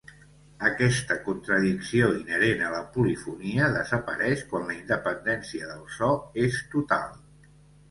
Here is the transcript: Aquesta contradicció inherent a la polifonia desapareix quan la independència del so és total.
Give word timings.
Aquesta 0.67 1.17
contradicció 1.27 2.07
inherent 2.21 2.63
a 2.69 2.71
la 2.77 2.79
polifonia 2.97 3.69
desapareix 3.77 4.43
quan 4.55 4.67
la 4.71 4.75
independència 4.81 5.71
del 5.75 5.87
so 6.01 6.11
és 6.49 6.61
total. 6.75 7.09